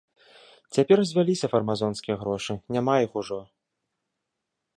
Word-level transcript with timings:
Цяпер 0.77 0.97
звяліся 1.09 1.49
фармазонскія 1.53 2.15
грошы, 2.25 2.53
няма 2.77 2.95
іх 3.05 3.11
ужо. 3.23 3.39